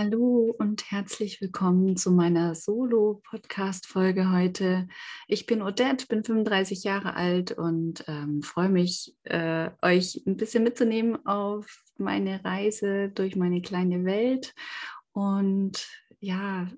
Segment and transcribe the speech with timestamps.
[0.00, 4.86] Hallo und herzlich willkommen zu meiner Solo-Podcast-Folge heute.
[5.26, 10.62] Ich bin Odette, bin 35 Jahre alt und ähm, freue mich, äh, euch ein bisschen
[10.62, 14.54] mitzunehmen auf meine Reise durch meine kleine Welt.
[15.10, 15.88] Und
[16.20, 16.70] ja,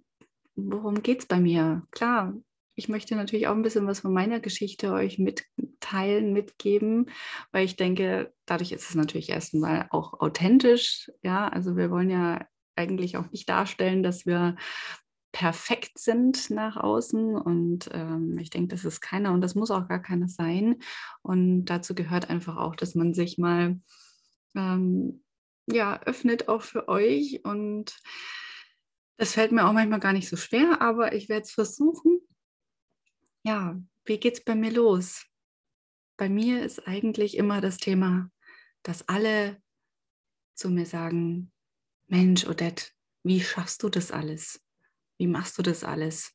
[0.56, 1.82] worum geht es bei mir?
[1.90, 2.32] Klar,
[2.74, 7.10] ich möchte natürlich auch ein bisschen was von meiner Geschichte euch mitteilen, mitgeben,
[7.52, 11.10] weil ich denke, dadurch ist es natürlich erstmal auch authentisch.
[11.22, 12.46] Ja, also wir wollen ja
[12.76, 14.56] eigentlich auch nicht darstellen, dass wir
[15.32, 17.36] perfekt sind nach außen.
[17.36, 20.80] Und ähm, ich denke, das ist keiner und das muss auch gar keiner sein.
[21.22, 23.80] Und dazu gehört einfach auch, dass man sich mal
[24.54, 25.22] ähm,
[25.66, 27.44] ja, öffnet auch für euch.
[27.44, 27.96] Und
[29.16, 32.20] das fällt mir auch manchmal gar nicht so schwer, aber ich werde es versuchen.
[33.42, 35.26] Ja, wie geht es bei mir los?
[36.16, 38.30] Bei mir ist eigentlich immer das Thema,
[38.82, 39.62] dass alle
[40.54, 41.52] zu mir sagen,
[42.12, 42.86] Mensch, Odette,
[43.22, 44.60] wie schaffst du das alles?
[45.16, 46.34] Wie machst du das alles?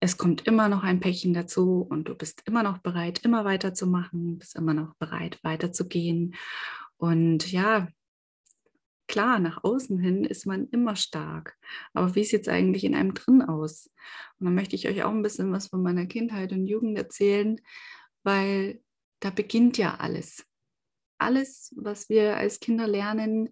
[0.00, 4.38] Es kommt immer noch ein Päckchen dazu und du bist immer noch bereit, immer weiterzumachen,
[4.38, 6.34] bist immer noch bereit, weiterzugehen.
[6.96, 7.86] Und ja,
[9.06, 11.56] klar, nach außen hin ist man immer stark.
[11.92, 13.92] Aber wie sieht es eigentlich in einem drin aus?
[14.40, 17.60] Und dann möchte ich euch auch ein bisschen was von meiner Kindheit und Jugend erzählen,
[18.24, 18.82] weil
[19.20, 20.44] da beginnt ja alles.
[21.18, 23.50] Alles, was wir als Kinder lernen,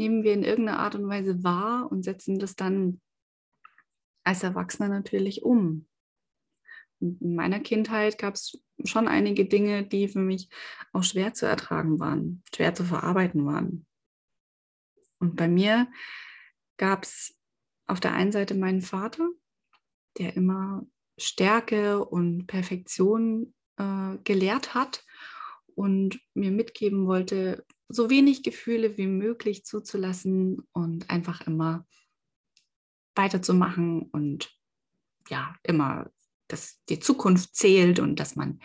[0.00, 3.02] nehmen wir in irgendeiner Art und Weise wahr und setzen das dann
[4.24, 5.86] als Erwachsener natürlich um.
[7.00, 10.48] In meiner Kindheit gab es schon einige Dinge, die für mich
[10.94, 13.86] auch schwer zu ertragen waren, schwer zu verarbeiten waren.
[15.18, 15.86] Und bei mir
[16.78, 17.38] gab es
[17.86, 19.28] auf der einen Seite meinen Vater,
[20.16, 20.86] der immer
[21.18, 25.04] Stärke und Perfektion äh, gelehrt hat
[25.80, 31.86] und mir mitgeben wollte, so wenig Gefühle wie möglich zuzulassen und einfach immer
[33.14, 34.50] weiterzumachen und
[35.30, 36.10] ja, immer,
[36.48, 38.60] dass die Zukunft zählt und dass man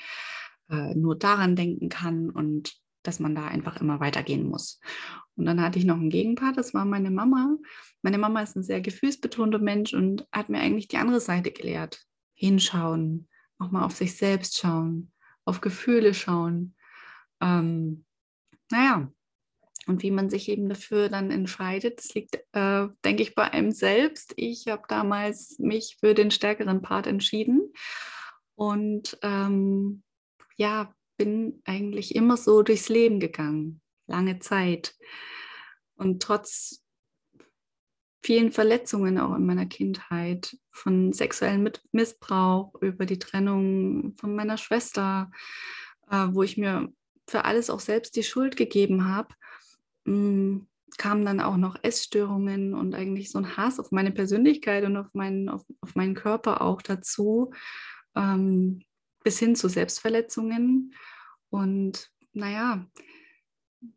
[0.70, 4.82] äh, nur daran denken kann und dass man da einfach immer weitergehen muss.
[5.36, 7.56] Und dann hatte ich noch einen Gegenpart, das war meine Mama.
[8.02, 12.06] Meine Mama ist ein sehr gefühlsbetonter Mensch und hat mir eigentlich die andere Seite gelehrt.
[12.34, 15.14] Hinschauen, auch mal auf sich selbst schauen,
[15.46, 16.76] auf Gefühle schauen.
[17.42, 18.06] Ähm,
[18.72, 19.12] naja,
[19.88, 23.72] und wie man sich eben dafür dann entscheidet, das liegt, äh, denke ich, bei einem
[23.72, 24.34] selbst.
[24.36, 27.72] Ich habe damals mich für den stärkeren Part entschieden
[28.56, 30.04] und ähm,
[30.56, 34.96] ja, bin eigentlich immer so durchs Leben gegangen, lange Zeit.
[35.96, 36.84] Und trotz
[38.24, 45.30] vielen Verletzungen auch in meiner Kindheit, von sexuellem Missbrauch über die Trennung von meiner Schwester,
[46.10, 46.92] äh, wo ich mir
[47.28, 49.34] für alles auch selbst die Schuld gegeben habe,
[50.06, 54.98] hm, kamen dann auch noch Essstörungen und eigentlich so ein Hass auf meine Persönlichkeit und
[54.98, 57.52] auf meinen, auf, auf meinen Körper auch dazu,
[58.16, 58.82] ähm,
[59.24, 60.94] bis hin zu Selbstverletzungen.
[61.50, 62.86] Und naja,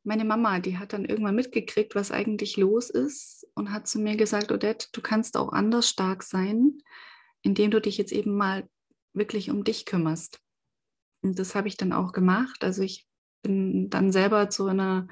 [0.02, 4.16] meine Mama, die hat dann irgendwann mitgekriegt, was eigentlich los ist und hat zu mir
[4.16, 6.78] gesagt, Odette, du kannst auch anders stark sein,
[7.42, 8.68] indem du dich jetzt eben mal
[9.12, 10.40] wirklich um dich kümmerst.
[11.22, 12.62] Und das habe ich dann auch gemacht.
[12.62, 13.07] Also ich
[13.42, 15.08] bin dann selber zu einer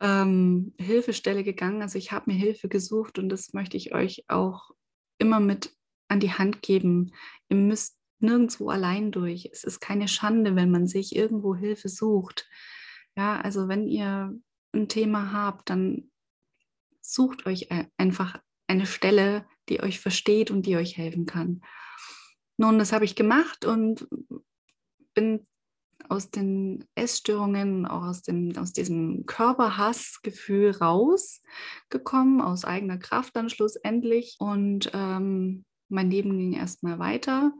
[0.00, 1.82] ähm, Hilfestelle gegangen.
[1.82, 4.70] Also ich habe mir Hilfe gesucht und das möchte ich euch auch
[5.18, 5.74] immer mit
[6.08, 7.12] an die Hand geben.
[7.48, 9.48] Ihr müsst nirgendwo allein durch.
[9.52, 12.48] Es ist keine Schande, wenn man sich irgendwo Hilfe sucht.
[13.16, 14.34] Ja, also wenn ihr
[14.72, 16.10] ein Thema habt, dann
[17.00, 21.62] sucht euch einfach eine Stelle, die euch versteht und die euch helfen kann.
[22.56, 24.06] Nun, das habe ich gemacht und
[25.14, 25.46] bin
[26.08, 34.36] aus den Essstörungen, auch aus, dem, aus diesem Körperhassgefühl rausgekommen, aus eigener Kraft dann schlussendlich.
[34.38, 37.52] Und ähm, mein Leben ging erstmal weiter.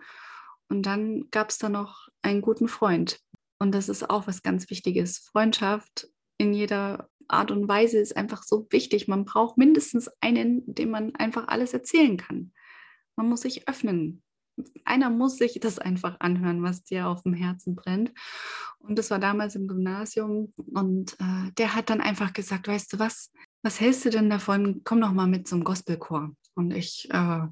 [0.69, 3.21] Und dann gab es da noch einen guten Freund.
[3.59, 5.19] Und das ist auch was ganz Wichtiges.
[5.19, 6.09] Freundschaft
[6.39, 9.09] in jeder Art und Weise ist einfach so wichtig.
[9.09, 12.53] Man braucht mindestens einen, dem man einfach alles erzählen kann.
[13.17, 14.23] Man muss sich öffnen
[14.85, 18.13] einer muss sich das einfach anhören, was dir auf dem Herzen brennt.
[18.79, 20.53] Und das war damals im Gymnasium.
[20.73, 23.31] Und äh, der hat dann einfach gesagt, weißt du was,
[23.63, 24.83] was hältst du denn davon?
[24.85, 26.31] Komm doch mal mit zum Gospelchor.
[26.55, 27.47] Und ich äh,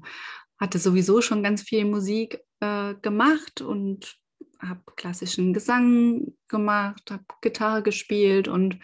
[0.59, 4.17] hatte sowieso schon ganz viel Musik äh, gemacht und
[4.59, 8.77] habe klassischen Gesang gemacht, habe Gitarre gespielt und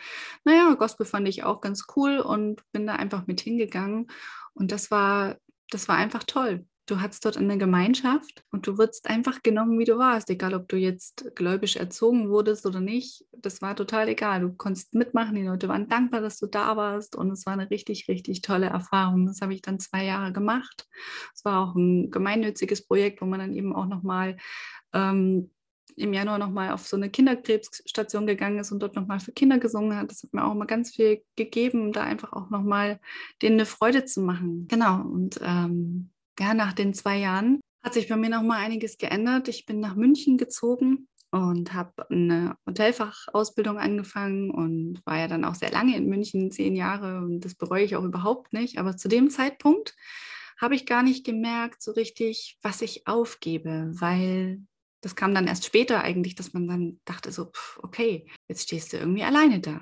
[0.46, 4.08] naja, Gospel fand ich auch ganz cool und bin da einfach mit hingegangen.
[4.54, 5.36] Und das war,
[5.70, 9.86] das war einfach toll Du hattest dort eine Gemeinschaft und du wurdest einfach genommen, wie
[9.86, 13.26] du warst, egal ob du jetzt gläubisch erzogen wurdest oder nicht.
[13.32, 14.42] Das war total egal.
[14.42, 17.70] Du konntest mitmachen, die Leute waren dankbar, dass du da warst und es war eine
[17.72, 19.26] richtig, richtig tolle Erfahrung.
[19.26, 20.88] Das habe ich dann zwei Jahre gemacht.
[21.34, 24.38] Es war auch ein gemeinnütziges Projekt, wo man dann eben auch nochmal
[24.94, 25.50] ähm,
[25.96, 29.98] im Januar nochmal auf so eine Kinderkrebsstation gegangen ist und dort nochmal für Kinder gesungen
[29.98, 30.12] hat.
[30.12, 33.00] Das hat mir auch mal ganz viel gegeben, da einfach auch nochmal
[33.42, 34.68] denen eine Freude zu machen.
[34.68, 35.02] Genau.
[35.02, 39.48] Und ähm, ja, nach den zwei Jahren hat sich bei mir nochmal einiges geändert.
[39.48, 45.56] Ich bin nach München gezogen und habe eine Hotelfachausbildung angefangen und war ja dann auch
[45.56, 47.18] sehr lange in München, zehn Jahre.
[47.20, 48.80] Und das bereue ich auch überhaupt nicht.
[48.80, 49.96] Aber zu dem Zeitpunkt
[50.58, 54.62] habe ich gar nicht gemerkt so richtig, was ich aufgebe, weil
[55.02, 57.52] das kam dann erst später eigentlich, dass man dann dachte so,
[57.84, 59.82] okay, jetzt stehst du irgendwie alleine da.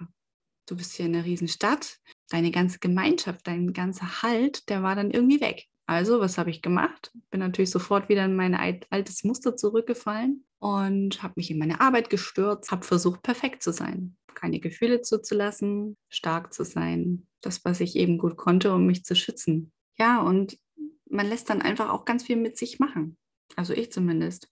[0.65, 5.11] Du bist hier in einer Riesenstadt, deine ganze Gemeinschaft, dein ganzer Halt, der war dann
[5.11, 5.67] irgendwie weg.
[5.85, 7.11] Also, was habe ich gemacht?
[7.29, 12.09] Bin natürlich sofort wieder in mein altes Muster zurückgefallen und habe mich in meine Arbeit
[12.09, 17.97] gestürzt, habe versucht, perfekt zu sein, keine Gefühle zuzulassen, stark zu sein, das, was ich
[17.97, 19.73] eben gut konnte, um mich zu schützen.
[19.97, 20.57] Ja, und
[21.09, 23.17] man lässt dann einfach auch ganz viel mit sich machen.
[23.55, 24.49] Also ich zumindest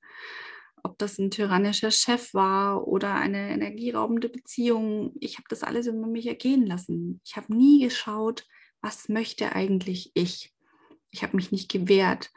[0.84, 5.14] ob das ein tyrannischer Chef war oder eine energieraubende Beziehung.
[5.20, 7.22] Ich habe das alles über mich ergehen lassen.
[7.26, 8.46] Ich habe nie geschaut,
[8.82, 10.54] was möchte eigentlich ich.
[11.12, 12.32] Ich habe mich nicht gewehrt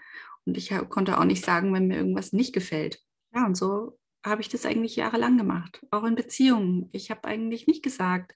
[0.45, 3.01] und ich konnte auch nicht sagen, wenn mir irgendwas nicht gefällt.
[3.35, 6.89] Ja, und so habe ich das eigentlich jahrelang gemacht, auch in Beziehungen.
[6.93, 8.35] Ich habe eigentlich nicht gesagt,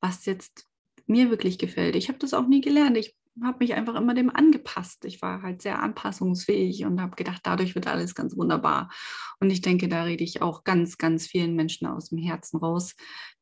[0.00, 0.66] was jetzt
[1.06, 1.96] mir wirklich gefällt.
[1.96, 2.96] Ich habe das auch nie gelernt.
[2.96, 5.04] Ich habe mich einfach immer dem angepasst.
[5.04, 8.90] Ich war halt sehr anpassungsfähig und habe gedacht, dadurch wird alles ganz wunderbar.
[9.38, 12.94] Und ich denke, da rede ich auch ganz, ganz vielen Menschen aus dem Herzen raus,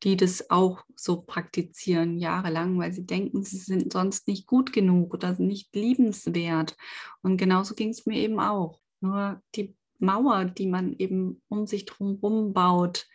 [0.03, 5.15] die das auch so praktizieren jahrelang, weil sie denken, sie sind sonst nicht gut genug
[5.15, 6.77] oder nicht liebenswert.
[7.23, 8.81] Und genauso ging es mir eben auch.
[9.01, 13.07] Nur die Mauer, die man eben um sich drumherum baut,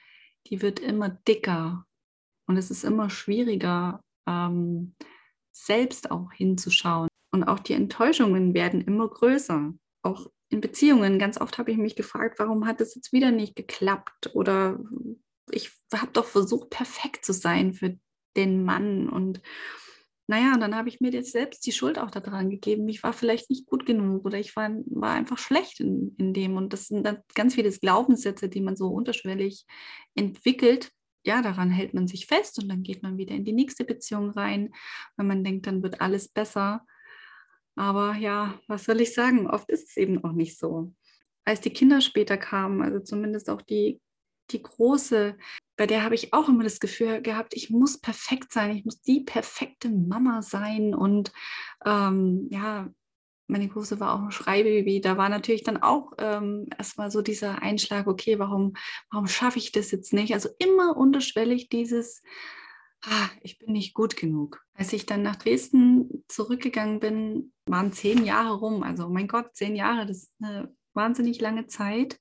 [0.47, 1.85] die wird immer dicker
[2.47, 4.03] und es ist immer schwieriger.
[4.27, 4.95] Ähm,
[5.53, 7.07] selbst auch hinzuschauen.
[7.31, 9.73] Und auch die Enttäuschungen werden immer größer.
[10.03, 11.19] Auch in Beziehungen.
[11.19, 14.31] Ganz oft habe ich mich gefragt, warum hat es jetzt wieder nicht geklappt?
[14.33, 14.79] Oder
[15.51, 17.97] ich habe doch versucht, perfekt zu sein für
[18.35, 19.09] den Mann.
[19.09, 19.41] Und
[20.27, 22.87] naja, dann habe ich mir jetzt selbst die Schuld auch daran gegeben.
[22.87, 26.55] Ich war vielleicht nicht gut genug oder ich war, war einfach schlecht in, in dem.
[26.55, 29.65] Und das sind dann ganz viele Glaubenssätze, die man so unterschwellig
[30.15, 30.91] entwickelt,
[31.23, 34.31] ja, daran hält man sich fest und dann geht man wieder in die nächste Beziehung
[34.31, 34.73] rein,
[35.15, 36.85] weil man denkt, dann wird alles besser.
[37.75, 39.49] Aber ja, was soll ich sagen?
[39.49, 40.93] Oft ist es eben auch nicht so.
[41.45, 44.01] Als die Kinder später kamen, also zumindest auch die,
[44.51, 45.37] die große,
[45.77, 49.01] bei der habe ich auch immer das Gefühl gehabt, ich muss perfekt sein, ich muss
[49.01, 51.31] die perfekte Mama sein und
[51.85, 52.89] ähm, ja,
[53.47, 57.61] meine Große war auch ein Schreibaby, da war natürlich dann auch ähm, erstmal so dieser
[57.61, 58.73] Einschlag, okay, warum,
[59.11, 60.33] warum schaffe ich das jetzt nicht?
[60.33, 62.23] Also immer unterschwellig dieses,
[63.03, 64.63] ah, ich bin nicht gut genug.
[64.73, 68.83] Als ich dann nach Dresden zurückgegangen bin, waren zehn Jahre rum.
[68.83, 72.19] Also mein Gott, zehn Jahre, das ist eine wahnsinnig lange Zeit.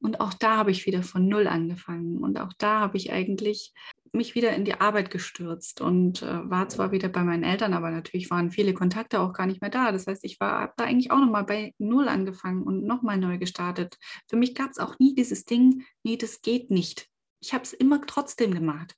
[0.00, 2.18] Und auch da habe ich wieder von Null angefangen.
[2.18, 3.72] Und auch da habe ich eigentlich
[4.12, 7.90] mich wieder in die Arbeit gestürzt und äh, war zwar wieder bei meinen Eltern, aber
[7.90, 9.92] natürlich waren viele Kontakte auch gar nicht mehr da.
[9.92, 13.38] Das heißt, ich war habe da eigentlich auch nochmal bei Null angefangen und nochmal neu
[13.38, 13.98] gestartet.
[14.28, 17.08] Für mich gab es auch nie dieses Ding, nee, das geht nicht.
[17.40, 18.94] Ich habe es immer trotzdem gemacht.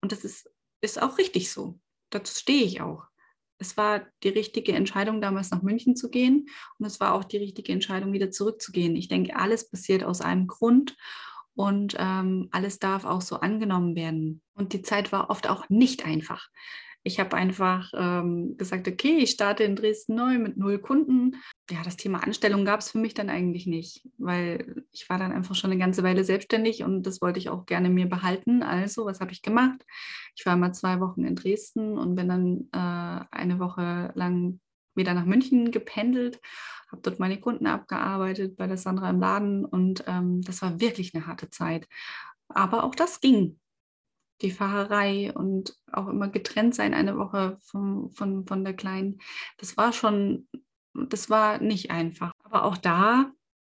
[0.00, 1.78] Und das ist, ist auch richtig so.
[2.10, 3.04] Dazu stehe ich auch.
[3.58, 6.48] Es war die richtige Entscheidung, damals nach München zu gehen.
[6.78, 8.96] Und es war auch die richtige Entscheidung, wieder zurückzugehen.
[8.96, 10.96] Ich denke, alles passiert aus einem Grund
[11.54, 14.42] und ähm, alles darf auch so angenommen werden.
[14.54, 16.48] Und die Zeit war oft auch nicht einfach.
[17.02, 21.36] Ich habe einfach ähm, gesagt, okay, ich starte in Dresden neu mit null Kunden.
[21.70, 25.32] Ja, das Thema Anstellung gab es für mich dann eigentlich nicht, weil ich war dann
[25.32, 28.62] einfach schon eine ganze Weile selbstständig und das wollte ich auch gerne mir behalten.
[28.62, 29.82] Also, was habe ich gemacht?
[30.36, 34.60] Ich war mal zwei Wochen in Dresden und bin dann äh, eine Woche lang
[34.94, 36.40] wieder nach München gependelt,
[36.90, 41.14] habe dort meine Kunden abgearbeitet bei der Sandra im Laden und ähm, das war wirklich
[41.14, 41.88] eine harte Zeit.
[42.48, 43.60] Aber auch das ging.
[44.42, 49.18] Die Fahrerei und auch immer getrennt sein eine Woche vom, von, von der Kleinen,
[49.58, 50.48] das war schon,
[50.94, 52.32] das war nicht einfach.
[52.42, 53.30] Aber auch da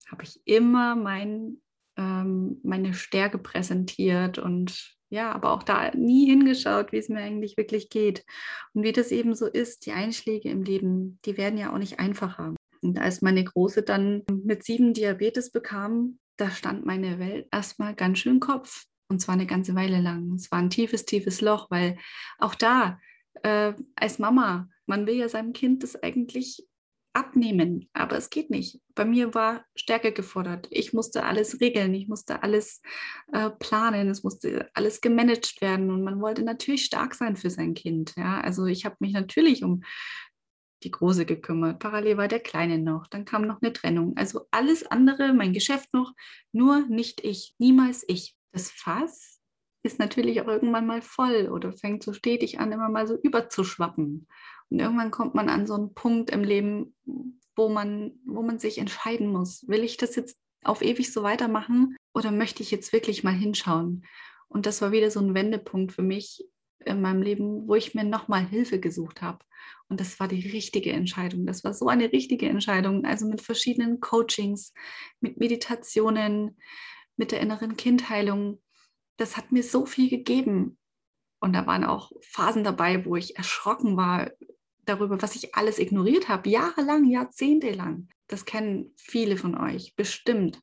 [0.09, 1.61] habe ich immer mein,
[1.97, 7.57] ähm, meine Stärke präsentiert und ja, aber auch da nie hingeschaut, wie es mir eigentlich
[7.57, 8.25] wirklich geht.
[8.73, 11.99] Und wie das eben so ist, die Einschläge im Leben, die werden ja auch nicht
[11.99, 12.55] einfacher.
[12.81, 18.19] Und als meine Große dann mit sieben Diabetes bekam, da stand meine Welt erstmal ganz
[18.19, 18.85] schön Kopf.
[19.09, 20.33] Und zwar eine ganze Weile lang.
[20.35, 21.97] Es war ein tiefes, tiefes Loch, weil
[22.39, 22.97] auch da,
[23.43, 26.65] äh, als Mama, man will ja seinem Kind das eigentlich
[27.13, 28.79] abnehmen, aber es geht nicht.
[28.95, 30.67] Bei mir war Stärke gefordert.
[30.69, 32.81] Ich musste alles regeln, ich musste alles
[33.33, 37.73] äh, planen, es musste alles gemanagt werden und man wollte natürlich stark sein für sein
[37.73, 38.13] Kind.
[38.15, 39.83] Ja, also ich habe mich natürlich um
[40.83, 41.79] die Große gekümmert.
[41.79, 43.07] Parallel war der Kleine noch.
[43.07, 44.15] Dann kam noch eine Trennung.
[44.17, 46.13] Also alles andere, mein Geschäft noch,
[46.51, 48.35] nur nicht ich, niemals ich.
[48.51, 49.39] Das Fass
[49.83, 54.27] ist natürlich auch irgendwann mal voll oder fängt so stetig an, immer mal so überzuschwappen.
[54.71, 56.95] Und irgendwann kommt man an so einen Punkt im Leben,
[57.55, 59.67] wo man, wo man sich entscheiden muss.
[59.67, 64.05] Will ich das jetzt auf ewig so weitermachen oder möchte ich jetzt wirklich mal hinschauen?
[64.47, 66.43] Und das war wieder so ein Wendepunkt für mich
[66.85, 69.39] in meinem Leben, wo ich mir nochmal Hilfe gesucht habe.
[69.89, 71.45] Und das war die richtige Entscheidung.
[71.45, 73.05] Das war so eine richtige Entscheidung.
[73.05, 74.73] Also mit verschiedenen Coachings,
[75.19, 76.57] mit Meditationen,
[77.17, 78.61] mit der inneren Kindheilung.
[79.17, 80.77] Das hat mir so viel gegeben.
[81.39, 84.31] Und da waren auch Phasen dabei, wo ich erschrocken war
[84.85, 88.09] darüber, was ich alles ignoriert habe, jahrelang, jahrzehntelang.
[88.27, 90.59] Das kennen viele von euch, bestimmt.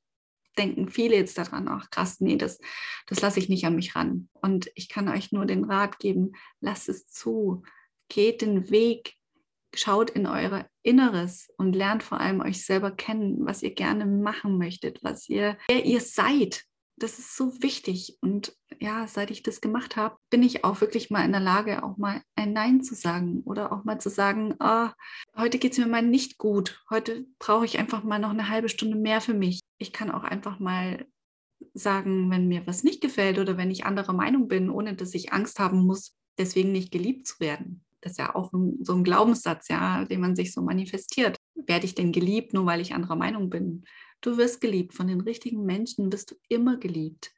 [0.56, 2.58] Denken viele jetzt daran, ach krass, nee, das,
[3.06, 4.28] das lasse ich nicht an mich ran.
[4.32, 7.62] Und ich kann euch nur den Rat geben, lasst es zu,
[8.08, 9.14] geht den Weg,
[9.74, 14.58] schaut in euer Inneres und lernt vor allem euch selber kennen, was ihr gerne machen
[14.58, 16.64] möchtet, was ihr, wer ihr seid,
[16.98, 18.18] das ist so wichtig.
[18.20, 21.82] Und ja, seit ich das gemacht habe, bin ich auch wirklich mal in der Lage,
[21.82, 24.88] auch mal ein Nein zu sagen oder auch mal zu sagen, oh,
[25.36, 26.82] heute geht es mir mal nicht gut.
[26.90, 29.60] Heute brauche ich einfach mal noch eine halbe Stunde mehr für mich.
[29.78, 31.06] Ich kann auch einfach mal
[31.74, 35.32] sagen, wenn mir was nicht gefällt oder wenn ich anderer Meinung bin, ohne dass ich
[35.32, 37.84] Angst haben muss, deswegen nicht geliebt zu werden.
[38.00, 41.36] Das ist ja auch so ein Glaubenssatz, ja, den man sich so manifestiert.
[41.54, 43.84] Werde ich denn geliebt, nur weil ich anderer Meinung bin?
[44.20, 44.94] Du wirst geliebt.
[44.94, 47.32] Von den richtigen Menschen wirst du immer geliebt.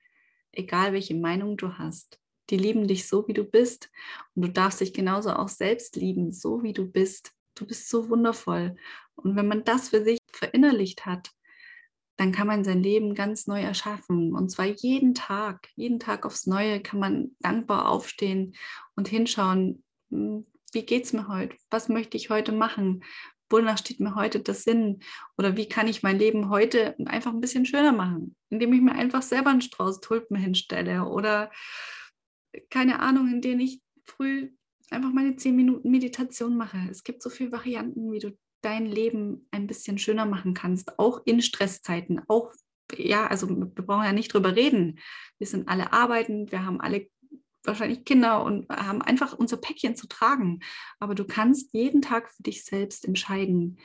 [0.53, 2.21] Egal welche Meinung du hast.
[2.51, 3.91] Die lieben dich so, wie du bist.
[4.35, 7.33] Und du darfst dich genauso auch selbst lieben, so wie du bist.
[7.55, 8.77] Du bist so wundervoll.
[9.15, 11.31] Und wenn man das für sich verinnerlicht hat,
[12.17, 14.35] dann kann man sein Leben ganz neu erschaffen.
[14.35, 18.55] Und zwar jeden Tag, jeden Tag aufs Neue kann man dankbar aufstehen
[18.95, 21.57] und hinschauen, hm, wie geht es mir heute?
[21.71, 23.05] Was möchte ich heute machen?
[23.51, 25.01] Wonach steht mir heute das Sinn?
[25.37, 28.37] Oder wie kann ich mein Leben heute einfach ein bisschen schöner machen?
[28.49, 31.51] Indem ich mir einfach selber einen Strauß Tulpen hinstelle oder
[32.71, 34.51] keine Ahnung, in denen ich früh
[34.91, 36.79] einfach meine zehn Minuten Meditation mache.
[36.91, 41.23] Es gibt so viele Varianten, wie du dein Leben ein bisschen schöner machen kannst, auch
[41.25, 42.53] in Stresszeiten, auch
[42.97, 44.99] ja, also wir brauchen ja nicht drüber reden.
[45.39, 47.09] Wir sind alle arbeitend, wir haben alle
[47.65, 50.61] wahrscheinlich Kinder und haben einfach unser Päckchen zu tragen.
[50.99, 53.79] Aber du kannst jeden Tag für dich selbst entscheiden,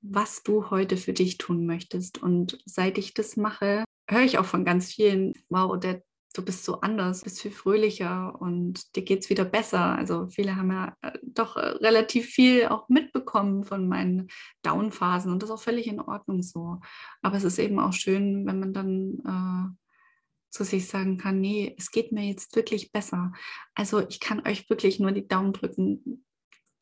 [0.00, 2.22] was du heute für dich tun möchtest.
[2.22, 6.02] Und seit ich das mache, höre ich auch von ganz vielen, wow, der,
[6.34, 9.96] du bist so anders, bist viel fröhlicher und dir geht es wieder besser.
[9.96, 14.28] Also viele haben ja äh, doch äh, relativ viel auch mitbekommen von meinen
[14.62, 16.80] Downphasen und das ist auch völlig in Ordnung so.
[17.22, 19.87] Aber es ist eben auch schön, wenn man dann äh,
[20.50, 23.32] zu sich sagen kann, nee, es geht mir jetzt wirklich besser.
[23.74, 26.24] Also ich kann euch wirklich nur die Daumen drücken.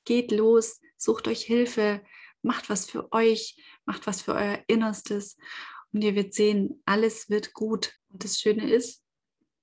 [0.05, 2.03] Geht los, sucht euch Hilfe,
[2.43, 5.37] macht was für euch, macht was für euer Innerstes
[5.93, 7.95] und ihr werdet sehen, alles wird gut.
[8.09, 9.03] Und das Schöne ist,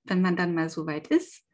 [0.04, 1.44] wenn man dann mal so weit ist,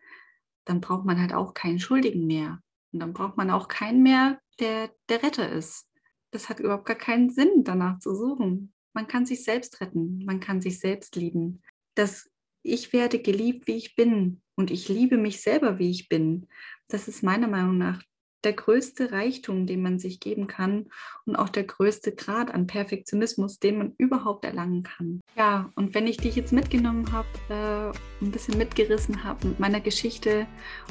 [0.65, 2.63] dann braucht man halt auch keinen Schuldigen mehr.
[2.93, 5.87] Und dann braucht man auch keinen mehr, der der Retter ist.
[6.33, 8.73] Das hat überhaupt gar keinen Sinn, danach zu suchen.
[8.93, 11.63] Man kann sich selbst retten, man kann sich selbst lieben.
[11.95, 12.31] Das
[12.63, 16.49] ich werde geliebt, wie ich bin und ich liebe mich selber, wie ich bin.
[16.89, 18.03] Das ist meiner Meinung nach
[18.45, 20.87] der größte Reichtum, den man sich geben kann
[21.27, 25.21] und auch der größte Grad an Perfektionismus, den man überhaupt erlangen kann.
[25.37, 29.81] Ja, und wenn ich dich jetzt mitgenommen habe, äh, ein bisschen mitgerissen habe mit meiner
[29.81, 30.47] Geschichte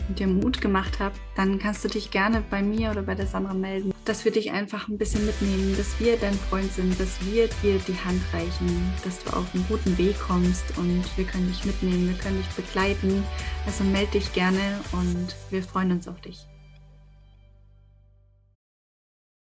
[0.07, 3.27] und dir Mut gemacht habe, dann kannst du dich gerne bei mir oder bei der
[3.27, 7.23] Sandra melden, dass wir dich einfach ein bisschen mitnehmen, dass wir dein Freund sind, dass
[7.27, 11.47] wir dir die Hand reichen, dass du auf einen guten Weg kommst und wir können
[11.47, 13.23] dich mitnehmen, wir können dich begleiten.
[13.67, 16.48] Also melde dich gerne und wir freuen uns auf dich.